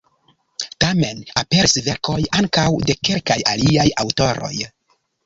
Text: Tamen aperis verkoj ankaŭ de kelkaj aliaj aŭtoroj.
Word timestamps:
Tamen 0.83 1.19
aperis 1.41 1.77
verkoj 1.87 2.15
ankaŭ 2.39 2.63
de 2.87 2.97
kelkaj 3.11 3.37
aliaj 3.53 3.87
aŭtoroj. 4.05 4.53